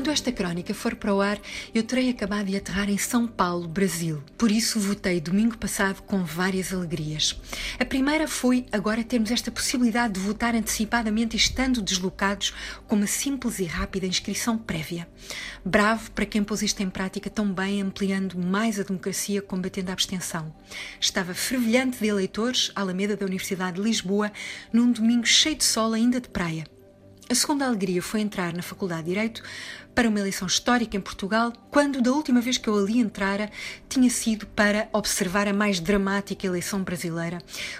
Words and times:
Quando 0.00 0.12
esta 0.12 0.32
crónica 0.32 0.72
for 0.72 0.96
para 0.96 1.14
o 1.14 1.20
ar, 1.20 1.38
eu 1.74 1.82
terei 1.82 2.08
acabado 2.08 2.46
de 2.46 2.56
aterrar 2.56 2.88
em 2.88 2.96
São 2.96 3.26
Paulo, 3.26 3.68
Brasil. 3.68 4.22
Por 4.38 4.50
isso 4.50 4.80
votei 4.80 5.20
domingo 5.20 5.58
passado 5.58 6.00
com 6.04 6.24
várias 6.24 6.72
alegrias. 6.72 7.38
A 7.78 7.84
primeira 7.84 8.26
foi 8.26 8.64
agora 8.72 9.04
termos 9.04 9.30
esta 9.30 9.50
possibilidade 9.50 10.14
de 10.14 10.20
votar 10.20 10.54
antecipadamente 10.54 11.36
estando 11.36 11.82
deslocados 11.82 12.54
com 12.88 12.96
uma 12.96 13.06
simples 13.06 13.58
e 13.58 13.64
rápida 13.64 14.06
inscrição 14.06 14.56
prévia. 14.56 15.06
Bravo 15.62 16.10
para 16.12 16.24
quem 16.24 16.42
pôs 16.42 16.62
isto 16.62 16.82
em 16.82 16.88
prática 16.88 17.28
tão 17.28 17.52
bem, 17.52 17.82
ampliando 17.82 18.38
mais 18.38 18.80
a 18.80 18.84
democracia, 18.84 19.42
combatendo 19.42 19.90
a 19.90 19.92
abstenção. 19.92 20.50
Estava 20.98 21.34
fervilhante 21.34 21.98
de 21.98 22.06
eleitores 22.06 22.72
Alameda 22.74 23.18
da 23.18 23.26
Universidade 23.26 23.76
de 23.76 23.82
Lisboa 23.82 24.32
num 24.72 24.90
domingo 24.90 25.26
cheio 25.26 25.56
de 25.56 25.64
sol 25.64 25.92
ainda 25.92 26.18
de 26.22 26.30
praia. 26.30 26.64
A 27.30 27.34
segunda 27.36 27.64
alegria 27.64 28.02
foi 28.02 28.20
entrar 28.20 28.52
na 28.52 28.60
Faculdade 28.60 29.04
de 29.04 29.10
Direito 29.10 29.40
para 29.94 30.08
uma 30.08 30.18
eleição 30.18 30.48
histórica 30.48 30.96
em 30.96 31.00
Portugal, 31.00 31.52
quando 31.70 32.02
da 32.02 32.10
última 32.10 32.40
vez 32.40 32.58
que 32.58 32.68
eu 32.68 32.76
ali 32.76 32.98
entrara 32.98 33.48
tinha 33.88 34.10
sido 34.10 34.48
para 34.48 34.88
observar 34.92 35.46
a 35.46 35.52
mais 35.52 35.78
dramática 35.78 36.44
eleição 36.44 36.82
brasileira, 36.82 37.38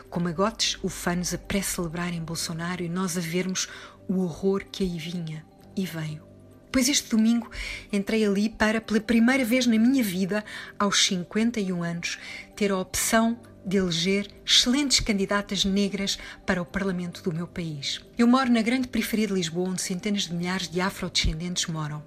com 0.08 0.20
magotes 0.20 0.78
ufanos 0.84 1.34
a 1.34 1.38
pré-celebrarem 1.38 2.22
Bolsonaro 2.22 2.84
e 2.84 2.88
nós 2.88 3.18
a 3.18 3.20
vermos 3.20 3.66
o 4.06 4.20
horror 4.20 4.64
que 4.70 4.84
aí 4.84 4.96
vinha 4.96 5.44
e 5.77 5.84
veio. 5.84 6.30
Pois 6.73 6.88
este 6.88 7.10
domingo 7.10 7.51
entrei 7.92 8.24
ali 8.24 8.48
para, 8.48 8.80
pela 8.80 9.01
primeira 9.01 9.45
vez 9.45 9.66
na 9.66 9.78
minha 9.78 10.02
vida, 10.02 10.45
aos 10.78 11.05
51 11.05 11.83
anos, 11.83 12.19
ter 12.55 12.70
a 12.70 12.78
opção 12.78 13.38
de 13.65 13.77
eleger 13.77 14.28
excelentes 14.47 15.01
candidatas 15.01 15.64
negras 15.64 16.19
para 16.47 16.62
o 16.62 16.64
Parlamento 16.64 17.23
do 17.23 17.33
meu 17.33 17.47
país. 17.47 18.01
Eu 18.16 18.27
moro 18.27 18.51
na 18.51 18.62
grande 18.62 18.88
periferia 18.88 19.27
de 19.27 19.34
Lisboa, 19.34 19.69
onde 19.69 19.83
centenas 19.83 20.23
de 20.23 20.34
milhares 20.34 20.69
de 20.69 20.80
afrodescendentes 20.80 21.66
moram. 21.66 22.02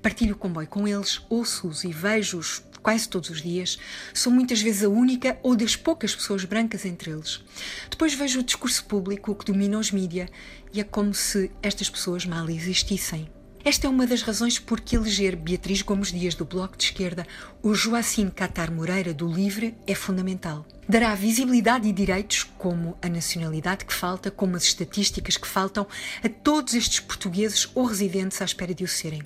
Partilho 0.00 0.34
o 0.34 0.38
comboio 0.38 0.68
com 0.68 0.86
eles, 0.86 1.20
ouço-os 1.28 1.82
e 1.84 1.92
vejo-os 1.92 2.62
quase 2.82 3.08
todos 3.08 3.30
os 3.30 3.40
dias. 3.40 3.78
Sou 4.12 4.32
muitas 4.32 4.60
vezes 4.60 4.84
a 4.84 4.88
única 4.88 5.38
ou 5.42 5.56
das 5.56 5.74
poucas 5.74 6.14
pessoas 6.14 6.44
brancas 6.44 6.84
entre 6.84 7.10
eles. 7.10 7.42
Depois 7.90 8.14
vejo 8.14 8.40
o 8.40 8.44
discurso 8.44 8.84
público 8.84 9.34
que 9.34 9.44
domina 9.44 9.78
os 9.78 9.90
mídia 9.90 10.28
e 10.72 10.80
é 10.80 10.84
como 10.84 11.14
se 11.14 11.50
estas 11.62 11.88
pessoas 11.88 12.26
mal 12.26 12.48
existissem. 12.50 13.28
Esta 13.64 13.86
é 13.86 13.90
uma 13.90 14.08
das 14.08 14.22
razões 14.22 14.58
por 14.58 14.80
que 14.80 14.96
eleger 14.96 15.36
Beatriz 15.36 15.82
Gomes 15.82 16.10
Dias 16.10 16.34
do 16.34 16.44
Bloco 16.44 16.76
de 16.76 16.82
Esquerda 16.86 17.24
ou 17.62 17.72
Joacim 17.72 18.28
Catar 18.28 18.72
Moreira 18.72 19.14
do 19.14 19.28
Livre 19.28 19.76
é 19.86 19.94
fundamental. 19.94 20.66
Dará 20.88 21.14
visibilidade 21.14 21.86
e 21.86 21.92
direitos, 21.92 22.42
como 22.58 22.98
a 23.00 23.08
nacionalidade 23.08 23.84
que 23.84 23.94
falta, 23.94 24.32
como 24.32 24.56
as 24.56 24.64
estatísticas 24.64 25.36
que 25.36 25.46
faltam, 25.46 25.86
a 26.24 26.28
todos 26.28 26.74
estes 26.74 26.98
portugueses 26.98 27.70
ou 27.72 27.84
residentes 27.84 28.42
à 28.42 28.44
espera 28.44 28.74
de 28.74 28.82
o 28.82 28.88
serem. 28.88 29.22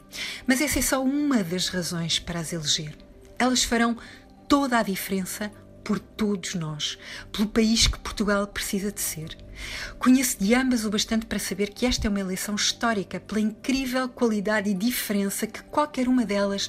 Mas 0.46 0.60
essa 0.60 0.80
é 0.80 0.82
só 0.82 1.02
uma 1.02 1.42
das 1.42 1.68
razões 1.68 2.18
para 2.18 2.38
as 2.38 2.52
eleger. 2.52 2.94
Elas 3.38 3.64
farão 3.64 3.96
toda 4.46 4.78
a 4.78 4.82
diferença 4.82 5.50
por 5.86 6.00
todos 6.00 6.56
nós, 6.56 6.98
pelo 7.30 7.46
país 7.46 7.86
que 7.86 7.96
Portugal 8.00 8.44
precisa 8.48 8.90
de 8.90 9.00
ser. 9.00 9.38
Conheço 10.00 10.36
de 10.40 10.52
ambas 10.52 10.84
o 10.84 10.90
bastante 10.90 11.26
para 11.26 11.38
saber 11.38 11.68
que 11.68 11.86
esta 11.86 12.08
é 12.08 12.10
uma 12.10 12.18
eleição 12.18 12.56
histórica 12.56 13.20
pela 13.20 13.38
incrível 13.38 14.08
qualidade 14.08 14.68
e 14.68 14.74
diferença 14.74 15.46
que 15.46 15.62
qualquer 15.62 16.08
uma 16.08 16.26
delas 16.26 16.68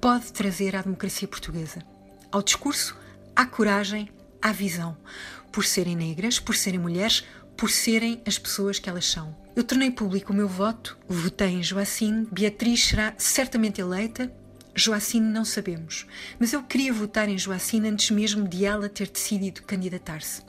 pode 0.00 0.32
trazer 0.32 0.74
à 0.74 0.82
democracia 0.82 1.28
portuguesa. 1.28 1.84
Ao 2.32 2.42
discurso, 2.42 2.96
à 3.34 3.46
coragem, 3.46 4.10
à 4.42 4.50
visão. 4.50 4.96
Por 5.52 5.64
serem 5.64 5.94
negras, 5.94 6.40
por 6.40 6.56
serem 6.56 6.80
mulheres, 6.80 7.24
por 7.56 7.70
serem 7.70 8.20
as 8.26 8.40
pessoas 8.40 8.80
que 8.80 8.90
elas 8.90 9.06
são. 9.06 9.36
Eu 9.54 9.62
tornei 9.62 9.92
público 9.92 10.32
o 10.32 10.36
meu 10.36 10.48
voto, 10.48 10.98
votei 11.08 11.50
em 11.50 11.62
Joacine, 11.62 12.26
Beatriz 12.32 12.88
será 12.88 13.14
certamente 13.18 13.80
eleita 13.80 14.32
Joacine 14.78 15.26
não 15.26 15.44
sabemos, 15.44 16.06
mas 16.38 16.52
eu 16.52 16.62
queria 16.62 16.92
votar 16.92 17.28
em 17.28 17.36
Joacine 17.36 17.88
antes 17.88 18.10
mesmo 18.10 18.46
de 18.46 18.64
ela 18.64 18.88
ter 18.88 19.08
decidido 19.08 19.62
candidatar-se. 19.62 20.42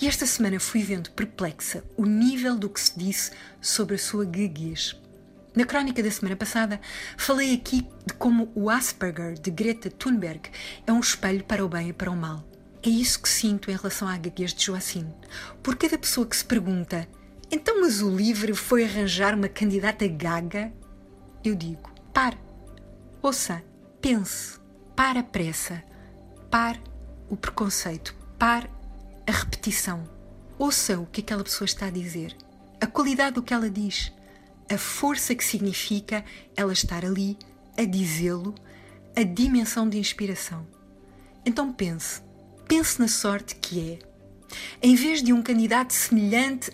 E 0.00 0.06
esta 0.06 0.24
semana 0.24 0.58
fui 0.60 0.82
vendo 0.82 1.10
perplexa 1.10 1.84
o 1.96 2.06
nível 2.06 2.56
do 2.56 2.70
que 2.70 2.80
se 2.80 2.98
disse 2.98 3.32
sobre 3.60 3.96
a 3.96 3.98
sua 3.98 4.24
gaguez. 4.24 4.98
Na 5.54 5.66
crónica 5.66 6.02
da 6.02 6.10
semana 6.10 6.36
passada, 6.36 6.80
falei 7.16 7.54
aqui 7.54 7.86
de 8.06 8.14
como 8.14 8.50
o 8.54 8.70
Asperger 8.70 9.34
de 9.34 9.50
Greta 9.50 9.90
Thunberg 9.90 10.48
é 10.86 10.92
um 10.92 11.00
espelho 11.00 11.44
para 11.44 11.64
o 11.64 11.68
bem 11.68 11.88
e 11.88 11.92
para 11.92 12.10
o 12.10 12.16
mal. 12.16 12.48
É 12.82 12.88
isso 12.88 13.20
que 13.20 13.28
sinto 13.28 13.70
em 13.70 13.76
relação 13.76 14.08
à 14.08 14.16
gaguez 14.16 14.54
de 14.54 14.64
Joacine. 14.64 15.14
Por 15.62 15.76
cada 15.76 15.98
pessoa 15.98 16.26
que 16.26 16.36
se 16.36 16.44
pergunta 16.44 17.06
então, 17.54 17.82
mas 17.82 18.00
o 18.00 18.08
LIVRE 18.08 18.54
foi 18.54 18.82
arranjar 18.82 19.34
uma 19.34 19.46
candidata 19.46 20.08
gaga? 20.08 20.72
Eu 21.44 21.54
digo, 21.54 21.92
pare, 22.10 22.38
ouça, 23.20 23.62
pense, 24.02 24.58
pare 24.96 25.20
a 25.20 25.22
pressa, 25.22 25.80
pare 26.50 26.80
o 27.30 27.36
preconceito, 27.36 28.14
pare 28.36 28.68
a 29.26 29.30
repetição. 29.30 30.02
Ouça 30.58 30.98
o 30.98 31.06
que 31.06 31.20
aquela 31.20 31.44
pessoa 31.44 31.66
está 31.66 31.86
a 31.86 31.90
dizer, 31.90 32.36
a 32.80 32.86
qualidade 32.86 33.36
do 33.36 33.42
que 33.42 33.54
ela 33.54 33.70
diz, 33.70 34.12
a 34.68 34.76
força 34.76 35.36
que 35.36 35.44
significa 35.44 36.24
ela 36.56 36.72
estar 36.72 37.04
ali 37.04 37.38
a 37.78 37.84
dizê-lo, 37.84 38.54
a 39.16 39.22
dimensão 39.22 39.88
de 39.88 39.98
inspiração. 39.98 40.66
Então 41.46 41.72
pense, 41.72 42.22
pense 42.66 43.00
na 43.00 43.08
sorte 43.08 43.54
que 43.54 43.92
é. 43.92 43.98
Em 44.82 44.96
vez 44.96 45.22
de 45.22 45.32
um 45.32 45.42
candidato 45.42 45.92
semelhante 45.92 46.72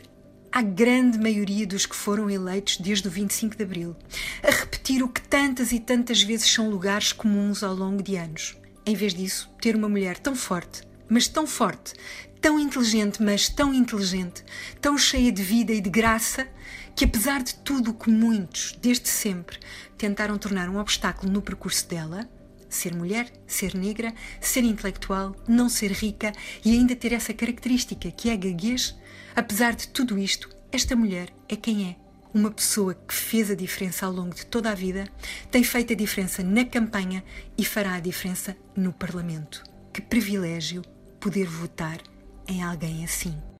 à 0.58 0.62
grande 0.62 1.16
maioria 1.20 1.64
dos 1.64 1.86
que 1.86 1.94
foram 1.94 2.28
eleitos 2.28 2.78
desde 2.78 3.06
o 3.06 3.10
25 3.12 3.56
de 3.56 3.62
Abril, 3.62 3.94
a 4.42 4.50
repetir 4.50 5.04
o 5.04 5.08
que 5.08 5.20
tantas 5.20 5.70
e 5.70 5.78
tantas 5.78 6.20
vezes 6.20 6.52
são 6.52 6.68
lugares 6.68 7.12
comuns 7.12 7.62
ao 7.62 7.72
longo 7.72 8.02
de 8.02 8.16
anos. 8.16 8.56
Em 8.84 8.96
vez 8.96 9.14
disso, 9.14 9.48
ter 9.60 9.76
uma 9.76 9.88
mulher 9.88 10.18
tão 10.18 10.34
forte, 10.34 10.82
mas 11.08 11.28
tão 11.28 11.46
forte, 11.46 11.94
tão 12.40 12.58
inteligente, 12.58 13.22
mas 13.22 13.48
tão 13.48 13.72
inteligente, 13.72 14.44
tão 14.80 14.98
cheia 14.98 15.30
de 15.30 15.44
vida 15.44 15.72
e 15.72 15.80
de 15.80 15.88
graça, 15.88 16.48
que 16.96 17.04
apesar 17.04 17.40
de 17.40 17.54
tudo 17.54 17.92
o 17.92 17.94
que 17.94 18.10
muitos, 18.10 18.76
desde 18.82 19.08
sempre, 19.08 19.60
tentaram 19.96 20.36
tornar 20.36 20.68
um 20.68 20.80
obstáculo 20.80 21.30
no 21.30 21.40
percurso 21.40 21.86
dela, 21.86 22.28
ser 22.68 22.94
mulher, 22.94 23.30
ser 23.46 23.74
negra, 23.74 24.14
ser 24.40 24.64
intelectual, 24.64 25.34
não 25.48 25.68
ser 25.68 25.92
rica 25.92 26.32
e 26.64 26.72
ainda 26.72 26.94
ter 26.94 27.12
essa 27.12 27.32
característica 27.32 28.10
que 28.10 28.30
é 28.30 28.36
gaguez, 28.36 28.96
apesar 29.34 29.74
de 29.74 29.88
tudo 29.88 30.18
isto, 30.18 30.48
esta 30.70 30.94
mulher 30.94 31.32
é 31.48 31.56
quem 31.56 31.90
é. 31.90 31.96
Uma 32.32 32.50
pessoa 32.50 32.94
que 32.94 33.14
fez 33.14 33.50
a 33.50 33.54
diferença 33.54 34.04
ao 34.04 34.12
longo 34.12 34.34
de 34.34 34.44
toda 34.44 34.70
a 34.70 34.74
vida, 34.74 35.08
tem 35.50 35.64
feito 35.64 35.94
a 35.94 35.96
diferença 35.96 36.42
na 36.42 36.64
campanha 36.64 37.24
e 37.56 37.64
fará 37.64 37.94
a 37.94 38.00
diferença 38.00 38.54
no 38.76 38.92
Parlamento. 38.92 39.64
Que 39.92 40.02
privilégio 40.02 40.82
poder 41.18 41.46
votar 41.46 41.98
em 42.46 42.62
alguém 42.62 43.02
assim. 43.02 43.34